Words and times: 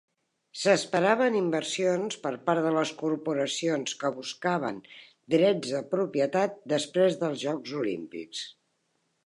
S'esperaven 0.59 1.35
inversions 1.39 2.17
per 2.23 2.31
part 2.47 2.63
de 2.67 2.71
les 2.77 2.93
corporacions 3.03 3.93
que 4.01 4.11
buscaven 4.17 4.81
drets 5.35 5.77
de 5.77 5.83
propietat 5.95 6.59
després 6.75 7.19
dels 7.25 7.41
Jocs 7.47 7.77
Olímpics. 7.83 8.43